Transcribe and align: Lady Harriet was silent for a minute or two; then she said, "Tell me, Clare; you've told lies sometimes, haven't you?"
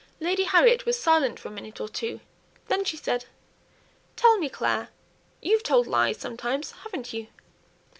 Lady 0.19 0.45
Harriet 0.45 0.87
was 0.87 0.97
silent 0.99 1.39
for 1.39 1.49
a 1.49 1.51
minute 1.51 1.79
or 1.79 1.87
two; 1.87 2.21
then 2.69 2.83
she 2.83 2.97
said, 2.97 3.25
"Tell 4.15 4.39
me, 4.39 4.49
Clare; 4.49 4.89
you've 5.43 5.61
told 5.61 5.85
lies 5.85 6.17
sometimes, 6.17 6.71
haven't 6.71 7.13
you?" 7.13 7.27